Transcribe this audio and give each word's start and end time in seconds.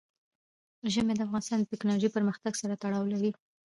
ژمی 0.93 1.13
د 1.15 1.21
افغانستان 1.27 1.57
د 1.59 1.65
تکنالوژۍ 1.73 2.09
پرمختګ 2.15 2.53
سره 2.61 2.79
تړاو 2.83 3.11
لري. 3.13 3.31